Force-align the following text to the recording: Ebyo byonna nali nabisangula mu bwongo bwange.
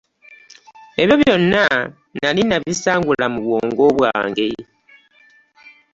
Ebyo 1.01 1.15
byonna 1.21 1.61
nali 2.19 2.41
nabisangula 2.45 3.25
mu 3.33 3.39
bwongo 3.45 3.83
bwange. 3.97 4.49